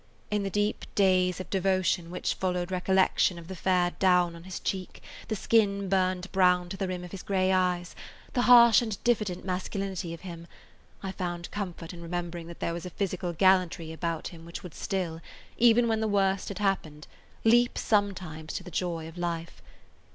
In 0.31 0.41
the 0.41 0.49
deep 0.49 0.85
daze 0.95 1.39
of 1.39 1.51
devotion 1.51 2.09
which 2.09 2.33
followed 2.33 2.71
recollection 2.71 3.37
of 3.37 3.47
[Page 3.47 3.57
182] 3.63 3.99
the 3.99 3.99
fair 3.99 3.99
down 3.99 4.35
on 4.35 4.45
his 4.45 4.59
cheek, 4.59 5.03
the 5.27 5.35
skin 5.35 5.89
burned 5.89 6.31
brown 6.31 6.69
to 6.69 6.75
the 6.77 6.87
rim 6.87 7.03
of 7.03 7.11
his 7.11 7.21
gray 7.21 7.51
eyes, 7.51 7.95
the 8.33 8.41
harsh 8.41 8.81
and 8.81 8.97
diffident 9.03 9.45
masculinity 9.45 10.11
of 10.11 10.21
him, 10.21 10.47
I 11.03 11.11
found 11.11 11.51
comfort 11.51 11.93
in 11.93 12.01
remembering 12.01 12.47
that 12.47 12.61
there 12.61 12.73
was 12.73 12.87
a 12.87 12.89
physical 12.89 13.31
gallantry 13.31 13.93
about 13.93 14.29
him 14.29 14.43
which 14.43 14.63
would 14.63 14.73
still, 14.73 15.21
even 15.59 15.87
when 15.87 15.99
the 15.99 16.07
worst 16.07 16.47
had 16.47 16.57
happened, 16.57 17.05
leap 17.43 17.77
sometimes 17.77 18.53
to 18.53 18.63
the 18.63 18.71
joy 18.71 19.07
of 19.07 19.19
life. 19.19 19.61